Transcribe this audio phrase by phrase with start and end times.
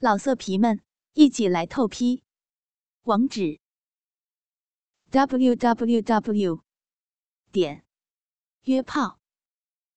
[0.00, 0.80] 老色皮们，
[1.14, 2.22] 一起来透批！
[3.02, 3.58] 网址
[5.10, 6.62] ：w w w
[7.50, 7.84] 点
[8.62, 9.18] 约炮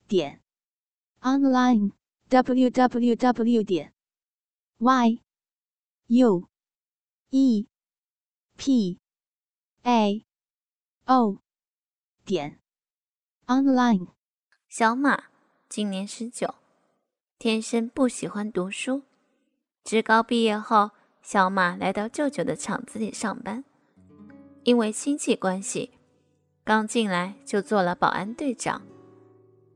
[0.07, 0.41] 点
[1.19, 1.91] online
[2.29, 3.93] w w w 点
[4.79, 5.21] y
[6.07, 6.49] u
[7.29, 7.67] e
[8.57, 8.99] p
[9.83, 10.25] a
[11.05, 11.43] o
[12.25, 12.59] 点
[13.45, 14.07] online。
[14.67, 15.25] 小马
[15.69, 16.55] 今年十九，
[17.37, 19.03] 天生不喜欢读书。
[19.83, 20.91] 职高毕业后，
[21.21, 23.63] 小马来到舅舅的厂子里上班。
[24.63, 25.91] 因为亲戚关系，
[26.63, 28.83] 刚进来就做了保安队长。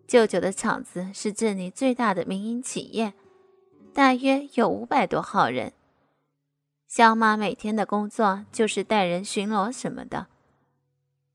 [0.07, 3.13] 舅舅的厂子是镇里最大的民营企业，
[3.93, 5.73] 大约有五百多号人。
[6.87, 10.27] 小马每天的工作就是带人巡逻什么的。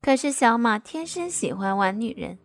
[0.01, 2.39] 可是小马天生喜欢玩女人，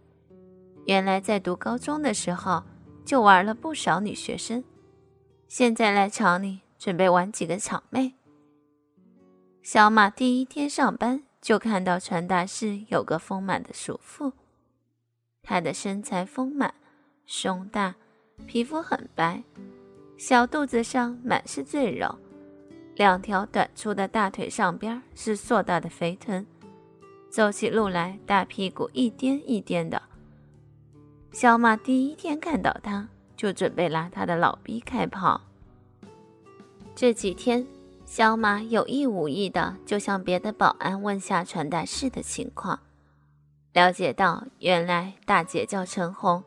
[0.87, 2.65] 原来在读高中的时候
[3.05, 4.63] 就玩了不少女学生。
[5.49, 8.15] 现在来厂里准备玩几个场妹。
[9.63, 14.33] 小马第一天上班就看到传达室有个丰满的熟妇，
[15.43, 16.75] 她的身材丰满，
[17.27, 17.95] 胸大，
[18.47, 19.43] 皮肤很白，
[20.17, 22.19] 小肚子上满是赘肉，
[22.97, 26.45] 两条短粗的大腿上边是硕大的肥臀，
[27.31, 30.03] 走起路来大屁股一颠一颠的。
[31.33, 33.09] 小马第一天看到他。
[33.37, 35.41] 就准备拉他的老逼开炮。
[36.95, 37.67] 这几天，
[38.05, 42.81] 小马有意无意的就向别的保安问下传达室的情况，
[43.73, 46.43] 了解到原来大姐叫陈红，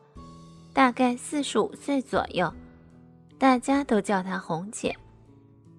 [0.72, 2.52] 大概四十五岁左右，
[3.38, 4.96] 大家都叫她红姐。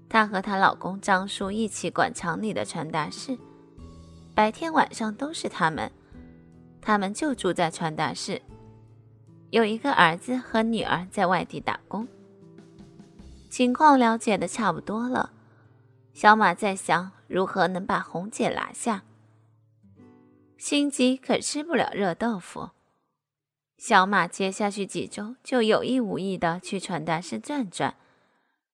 [0.08, 3.38] 她和她老公张叔一起管厂里的传达室，
[4.34, 5.92] 白天晚上都是他们，
[6.82, 8.42] 他们就住在传达室。
[9.52, 12.08] 有一个儿子和女儿在外地打工，
[13.50, 15.34] 情况了解的差不多了。
[16.14, 19.04] 小马在想如何能把红姐拿下，
[20.58, 22.70] 心急可吃不了热豆腐。
[23.78, 27.96] 小马接下去几周就有意无意的去传达室转转，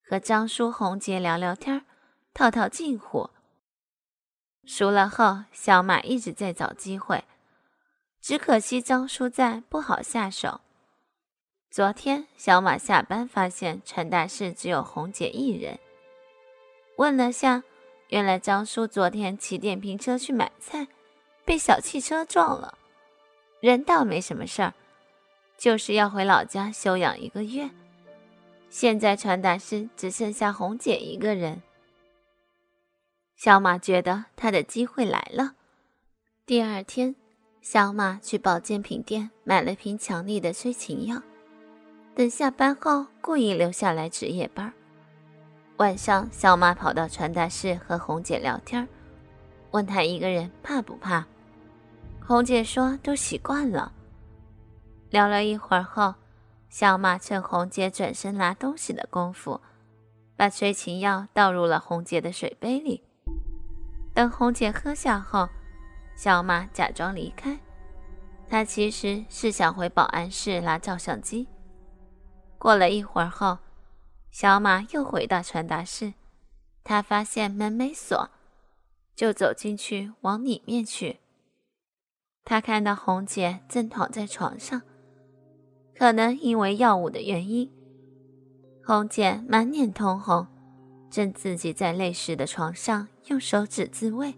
[0.07, 1.85] 和张叔、红姐聊聊天，
[2.35, 3.31] 套套近乎。
[4.63, 7.23] 熟了后，小马一直在找机会，
[8.21, 10.61] 只可惜张叔在，不好下手。
[11.69, 15.77] 昨天，小马下班发现传达室只有红姐一人。
[16.95, 17.63] 问了下，
[18.07, 20.87] 原来张叔昨天骑电瓶车去买菜，
[21.45, 22.77] 被小汽车撞了。
[23.59, 24.73] 人倒没什么事儿，
[25.57, 27.69] 就是要回老家休养一个月。
[28.69, 31.61] 现在传达室只剩下红姐一个人。
[33.35, 35.53] 小马觉得他的机会来了。
[36.45, 37.15] 第二天，
[37.61, 41.21] 小马去保健品店买了瓶强力的催情药。
[42.17, 44.73] 等下班后，故意留下来值夜班。
[45.75, 48.87] 晚上，小马跑到传达室和红姐聊天，
[49.69, 51.27] 问她一个人怕不怕。
[52.19, 53.91] 红姐说都习惯了。
[55.11, 56.15] 聊了一会儿后，
[56.69, 59.61] 小马趁红姐转身拿东西的功夫，
[60.35, 63.03] 把催情药倒入了红姐的水杯里。
[64.15, 65.47] 等红姐喝下后，
[66.15, 67.59] 小马假装离开，
[68.49, 71.47] 他其实是想回保安室拿照相机。
[72.57, 73.59] 过了一会儿后，
[74.31, 76.13] 小马又回到传达室，
[76.83, 78.29] 他发现门没锁，
[79.15, 81.19] 就走进去往里面去。
[82.43, 84.81] 他看到红姐正躺在床上，
[85.95, 87.71] 可能因为药物的原因，
[88.85, 90.47] 红姐满脸通红，
[91.09, 94.33] 正自己在累湿的床上用手指自慰，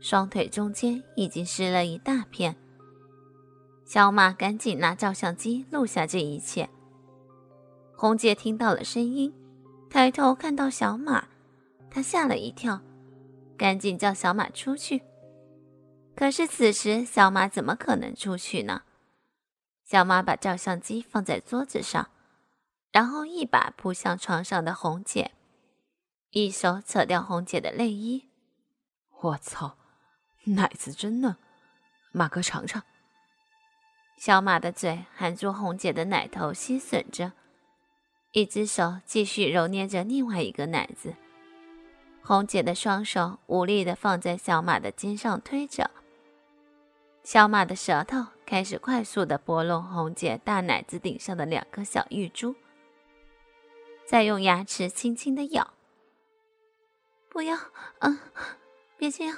[0.00, 2.56] 双腿中间已经湿了一大片。
[3.84, 6.68] 小马赶紧拿照相机录下这一切。
[8.00, 9.30] 红姐听到了声音，
[9.90, 11.28] 抬头看到小马，
[11.90, 12.80] 她吓了一跳，
[13.58, 15.02] 赶紧叫小马出去。
[16.16, 18.84] 可是此时小马怎么可能出去呢？
[19.84, 22.08] 小马把照相机放在桌子上，
[22.90, 25.32] 然后一把扑向床上的红姐，
[26.30, 28.30] 一手扯掉红姐的内衣。
[29.20, 29.76] 我操，
[30.44, 31.36] 奶子真嫩，
[32.12, 32.82] 马哥尝尝。
[34.16, 37.32] 小马的嘴含住红姐的奶头，吸吮着。
[38.32, 41.16] 一只手继续揉捏着另外一个奶子，
[42.22, 45.90] 红姐的双手无力地放在小马的肩上推着，
[47.24, 52.54] 小马的舌头开始快速地拨弄红姐大奶子顶上的两颗小玉珠，
[54.06, 55.74] 再用牙齿轻轻地咬。
[57.28, 57.58] 不要，
[57.98, 58.16] 嗯，
[58.96, 59.36] 别这样，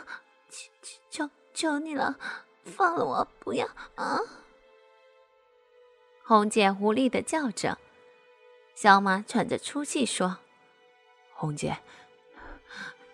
[0.50, 0.70] 求
[1.08, 2.18] 求求你了，
[2.64, 4.18] 放了我，不要啊！
[6.22, 7.78] 红姐无力地叫着。
[8.82, 10.38] 小马喘着粗气说
[11.34, 11.78] ：“红姐，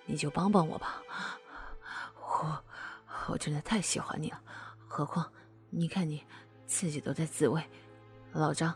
[0.07, 1.03] 你就帮帮我吧，
[2.17, 2.65] 我
[3.29, 4.41] 我真的太喜欢你了。
[4.87, 5.31] 何况
[5.69, 6.25] 你看你
[6.67, 7.63] 自己都在自慰，
[8.33, 8.75] 老张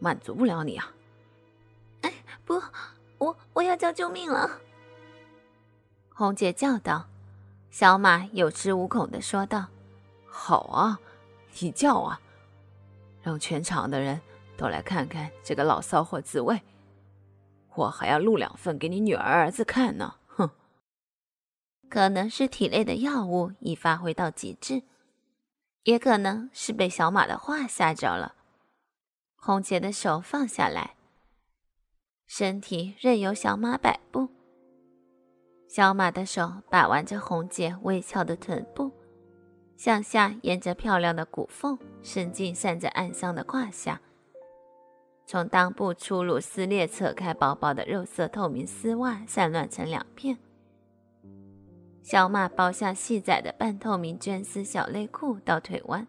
[0.00, 0.92] 满足不了你啊！
[2.00, 2.12] 哎，
[2.44, 2.60] 不，
[3.18, 4.50] 我我要叫救命了！
[6.12, 7.06] 红姐叫道。
[7.70, 9.68] 小马有恃无恐的说道
[10.26, 10.98] ：“好啊，
[11.60, 12.20] 你叫啊，
[13.22, 14.20] 让全场的人
[14.56, 16.60] 都来看看这个老骚货自慰，
[17.74, 20.50] 我还要录两份给你女儿儿子看呢。”哼，
[21.88, 24.82] 可能是体内的药物已发挥到极致，
[25.84, 28.34] 也可能是被小马的话吓着了。
[29.36, 30.94] 红姐的手放下来，
[32.26, 34.28] 身体任由小马摆布。
[35.68, 38.92] 小马的手把玩着红姐微翘的臀部，
[39.76, 44.00] 向下沿着漂亮的骨缝伸进散着暗香的胯下，
[45.32, 50.36] 从裆部粗鲁撕裂，扯开薄薄的肉色透明丝袜，散乱成两片。
[52.02, 56.06] 小马包下细窄的半透明绢丝小内裤到腿弯，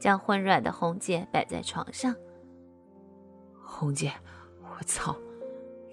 [0.00, 2.12] 将混软的红姐摆在床上。
[3.62, 4.12] 红姐，
[4.60, 5.14] 我操，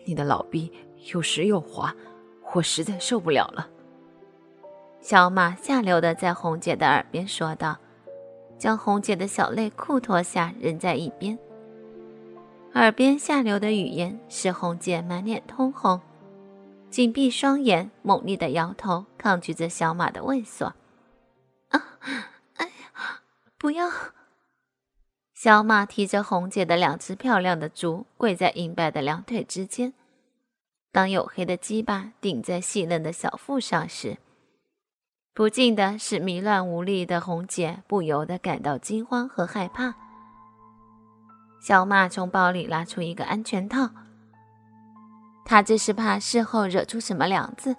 [0.03, 0.74] 你的老逼
[1.13, 1.95] 又湿又滑。
[2.56, 3.69] 我实在受不了了，
[5.00, 7.77] 小马下流的在红姐的耳边说道，
[8.57, 11.38] 将红姐的小内裤脱下扔在一边。
[12.73, 16.00] 耳边下流的语言使红姐满脸通红，
[16.89, 20.71] 紧闭双眼，猛烈的摇头，抗拒着小马的猥琐。
[21.68, 21.83] 啊，
[22.56, 23.21] 哎呀，
[23.57, 23.89] 不要！
[25.33, 29.94] 小马提着红姐的两只漂亮的足，跪在银白的两腿之间。
[30.94, 34.17] 当黝黑的鸡巴顶在细嫩的小腹上时，
[35.33, 39.95] 不禁的使迷乱无力的红姐不由得感到惊慌和害怕。
[41.62, 43.92] 小马从包里拉出一个安全套，
[45.46, 47.75] 他这是怕事后惹出什么梁子，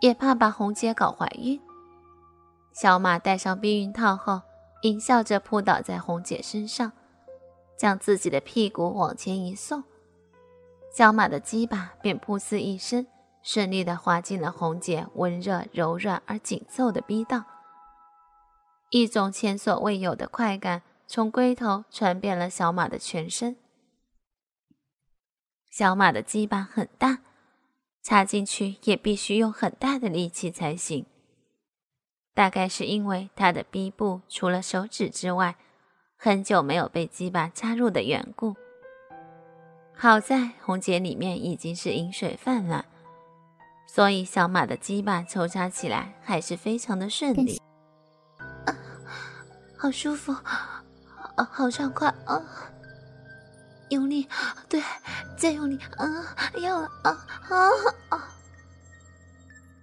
[0.00, 1.60] 也怕把红姐搞怀孕。
[2.72, 4.42] 小马戴上避孕套后，
[4.82, 6.90] 淫笑着扑倒在红姐身上，
[7.78, 9.84] 将自己的屁股往前一送。
[10.92, 13.06] 小马的鸡巴便噗呲一声，
[13.40, 17.44] 顺利地滑进了红姐温热、柔软而紧凑的逼道。
[18.90, 23.56] 一种前所未有的快感从龟头传遍了小马的全身。
[25.70, 27.18] 小马的鸡巴很大，
[28.02, 31.06] 插进去也必须用很大的力气才行。
[32.34, 35.56] 大概是因为他的逼部除了手指之外，
[36.16, 38.56] 很久没有被鸡巴插入的缘故。
[39.94, 42.84] 好在红姐里面已经是饮水泛滥，
[43.86, 47.58] 所以小马的鸡巴抽插起来还是非常的顺利，
[48.66, 48.76] 啊，
[49.78, 50.34] 好舒服，
[51.36, 52.42] 啊，好畅快啊！
[53.90, 54.28] 用力，
[54.68, 54.82] 对，
[55.36, 56.06] 再用力，啊，
[56.58, 57.10] 要了，啊
[57.48, 57.70] 啊
[58.08, 58.24] 啊！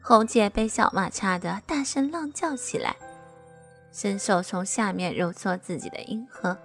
[0.02, 2.98] 红姐被小马插得大声浪叫起来，
[3.92, 6.58] 伸手从下面揉搓自己的阴核，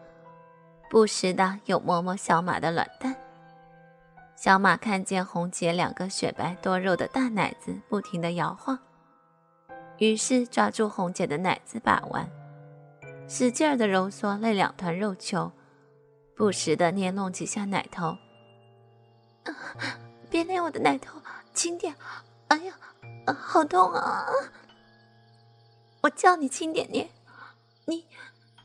[0.91, 3.15] 不时的又摸摸小马的卵蛋。
[4.35, 8.79] 小马看见红姐两个雪白多肉的大奶子不停的摇晃，
[9.99, 12.29] 于是抓住红姐的奶子把玩，
[13.29, 15.53] 使劲儿地揉搓那两团肉球，
[16.35, 18.17] 不时地捏弄几下奶头。
[20.31, 21.21] 别捏我的奶头，
[21.53, 21.95] 轻点！
[22.49, 22.75] 哎呀，
[23.39, 24.27] 好痛啊！
[26.01, 27.11] 我叫你轻点捏，
[27.85, 28.07] 你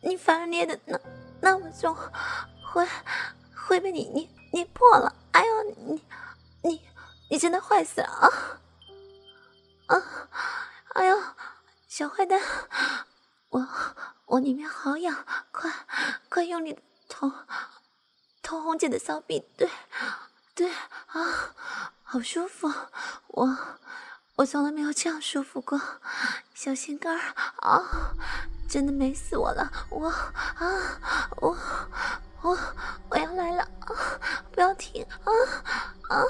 [0.02, 1.00] 你反而捏的那
[1.42, 1.94] 那么重，
[2.72, 2.88] 会
[3.54, 5.14] 会被你捏捏破了。
[5.34, 6.02] 哎呦，你
[6.64, 6.82] 你
[7.30, 8.30] 你真的坏死了啊！
[9.88, 10.04] 啊，
[10.94, 11.18] 哎呦，
[11.88, 12.42] 小坏蛋，
[13.50, 13.60] 我
[14.34, 15.72] 我里面好痒，快
[16.28, 17.32] 快用你的头，
[18.42, 19.70] 头红姐的骚逼，对
[20.56, 21.54] 对啊，
[22.02, 22.68] 好舒服，
[23.28, 23.58] 我
[24.38, 25.80] 我从来没有这样舒服过，
[26.56, 28.16] 小心肝儿啊，
[28.68, 31.00] 真的美死我了，我啊
[31.38, 31.58] 我。
[32.42, 32.58] 我
[33.10, 34.20] 我要来了啊！
[34.52, 35.32] 不要停啊
[36.10, 36.22] 啊！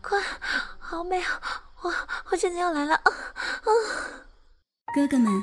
[0.00, 0.22] 快，
[0.78, 1.40] 好美啊！
[1.80, 1.92] 我
[2.30, 3.68] 我真的要来了啊啊！
[4.94, 5.42] 哥哥们，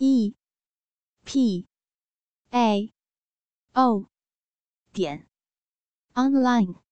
[0.00, 0.32] e
[1.24, 1.66] p
[2.52, 2.92] a
[3.74, 4.08] o
[4.92, 5.28] 点
[6.16, 6.87] online